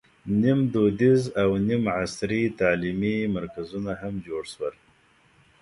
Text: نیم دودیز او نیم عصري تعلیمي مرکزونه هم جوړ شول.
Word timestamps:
نیم 0.41 0.59
دودیز 0.73 1.21
او 1.41 1.49
نیم 1.67 1.83
عصري 2.01 2.41
تعلیمي 2.59 3.15
مرکزونه 3.35 3.91
هم 4.01 4.13
جوړ 4.25 4.43
شول. 4.53 4.75